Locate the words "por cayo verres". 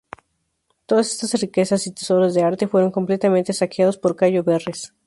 3.99-4.95